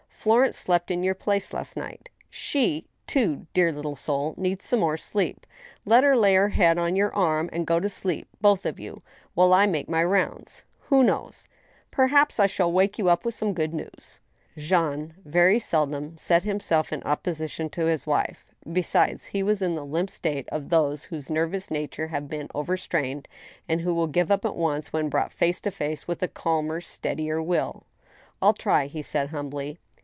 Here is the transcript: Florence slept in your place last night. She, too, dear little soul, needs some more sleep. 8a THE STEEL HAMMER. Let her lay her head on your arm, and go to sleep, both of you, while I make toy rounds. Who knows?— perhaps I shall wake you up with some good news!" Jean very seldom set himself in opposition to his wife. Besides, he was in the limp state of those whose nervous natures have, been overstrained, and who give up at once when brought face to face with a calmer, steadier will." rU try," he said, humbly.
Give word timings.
Florence 0.09 0.55
slept 0.55 0.91
in 0.91 1.03
your 1.03 1.15
place 1.15 1.51
last 1.51 1.75
night. 1.75 2.07
She, 2.29 2.85
too, 3.07 3.47
dear 3.55 3.71
little 3.71 3.95
soul, 3.95 4.35
needs 4.37 4.65
some 4.65 4.81
more 4.81 4.95
sleep. 4.95 5.39
8a 5.39 5.41
THE 5.41 5.47
STEEL 5.47 5.55
HAMMER. 5.57 5.81
Let 5.97 6.03
her 6.03 6.15
lay 6.15 6.33
her 6.35 6.49
head 6.49 6.77
on 6.77 6.95
your 6.95 7.11
arm, 7.15 7.49
and 7.51 7.65
go 7.65 7.79
to 7.79 7.89
sleep, 7.89 8.27
both 8.39 8.63
of 8.67 8.79
you, 8.79 9.01
while 9.33 9.51
I 9.51 9.65
make 9.65 9.87
toy 9.87 10.03
rounds. 10.03 10.63
Who 10.89 11.01
knows?— 11.01 11.47
perhaps 11.91 12.39
I 12.39 12.45
shall 12.45 12.71
wake 12.71 12.99
you 12.99 13.09
up 13.09 13.25
with 13.25 13.33
some 13.33 13.55
good 13.55 13.73
news!" 13.73 14.19
Jean 14.59 15.15
very 15.25 15.57
seldom 15.57 16.15
set 16.19 16.43
himself 16.43 16.93
in 16.93 17.01
opposition 17.01 17.67
to 17.71 17.87
his 17.87 18.05
wife. 18.05 18.53
Besides, 18.71 19.25
he 19.25 19.41
was 19.41 19.59
in 19.59 19.73
the 19.73 19.83
limp 19.83 20.11
state 20.11 20.47
of 20.51 20.69
those 20.69 21.05
whose 21.05 21.31
nervous 21.31 21.71
natures 21.71 22.11
have, 22.11 22.29
been 22.29 22.47
overstrained, 22.53 23.27
and 23.67 23.81
who 23.81 24.07
give 24.07 24.29
up 24.29 24.45
at 24.45 24.55
once 24.55 24.93
when 24.93 25.09
brought 25.09 25.31
face 25.33 25.59
to 25.61 25.71
face 25.71 26.07
with 26.07 26.21
a 26.21 26.27
calmer, 26.27 26.79
steadier 26.79 27.41
will." 27.41 27.87
rU 28.43 28.53
try," 28.53 28.85
he 28.85 29.01
said, 29.01 29.29
humbly. 29.29 29.79